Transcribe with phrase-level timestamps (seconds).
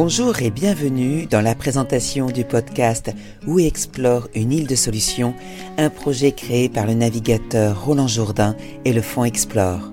[0.00, 3.10] Bonjour et bienvenue dans la présentation du podcast
[3.48, 5.34] Où explore une île de solutions,
[5.76, 8.54] un projet créé par le navigateur Roland Jourdain
[8.84, 9.90] et le Fonds Explore.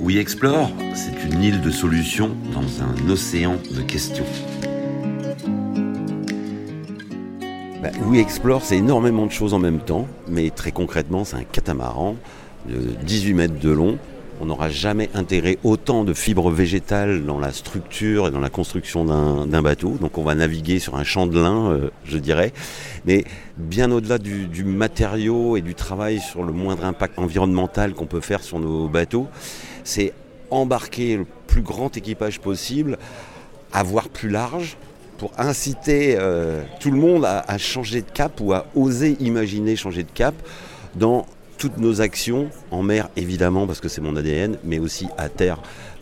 [0.00, 4.26] Oui Explore, c'est une île de solutions dans un océan de questions.
[7.82, 11.44] Bah, oui Explore, c'est énormément de choses en même temps, mais très concrètement, c'est un
[11.44, 12.16] catamaran
[12.68, 13.96] de 18 mètres de long
[14.40, 19.04] on n'aura jamais intégré autant de fibres végétales dans la structure et dans la construction
[19.04, 19.96] d'un bateau.
[20.00, 22.52] Donc on va naviguer sur un champ de lin, euh, je dirais.
[23.04, 23.24] Mais
[23.56, 28.42] bien au-delà du, matériau et du travail sur le moindre impact environnemental qu'on peut faire
[28.42, 29.28] sur nos bateaux,
[29.84, 30.12] c'est
[30.50, 32.98] embarquer le plus grand équipage possible,
[33.72, 34.76] avoir plus large,
[35.18, 40.04] pour inciter euh, tout le monde à, changer de cap ou à oser imaginer changer
[40.04, 40.34] de cap
[40.94, 41.26] dans
[41.58, 45.58] toutes nos actions en mer évidemment parce que c'est mon ADN, mais aussi à terre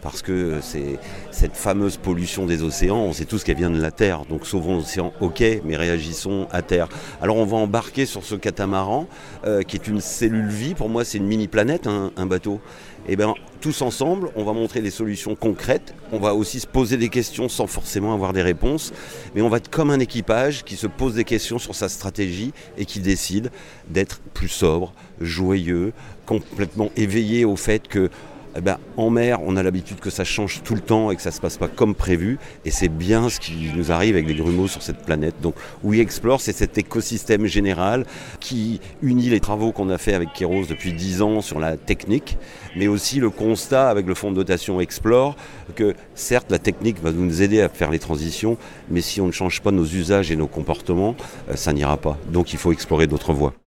[0.06, 1.00] parce que c'est
[1.32, 4.76] cette fameuse pollution des océans, on sait tous qu'elle vient de la Terre, donc sauvons
[4.76, 6.86] l'océan, ok, mais réagissons à terre.
[7.20, 9.08] Alors on va embarquer sur ce catamaran,
[9.44, 12.60] euh, qui est une cellule vie, pour moi c'est une mini-planète, hein, un bateau.
[13.08, 16.68] Et eh bien tous ensemble, on va montrer des solutions concrètes, on va aussi se
[16.68, 18.92] poser des questions sans forcément avoir des réponses,
[19.34, 22.52] mais on va être comme un équipage qui se pose des questions sur sa stratégie
[22.78, 23.50] et qui décide
[23.88, 25.92] d'être plus sobre, joyeux,
[26.26, 28.08] complètement éveillé au fait que
[28.56, 31.22] eh ben, en mer, on a l'habitude que ça change tout le temps et que
[31.22, 32.38] ça ne se passe pas comme prévu.
[32.64, 35.34] Et c'est bien ce qui nous arrive avec les grumeaux sur cette planète.
[35.42, 35.54] Donc,
[35.84, 38.06] We Explore, c'est cet écosystème général
[38.40, 42.38] qui unit les travaux qu'on a fait avec Kéros depuis 10 ans sur la technique,
[42.76, 45.36] mais aussi le constat avec le fonds de dotation Explore
[45.74, 48.56] que certes, la technique va nous aider à faire les transitions,
[48.90, 51.14] mais si on ne change pas nos usages et nos comportements,
[51.50, 52.16] euh, ça n'ira pas.
[52.30, 53.52] Donc, il faut explorer d'autres voies.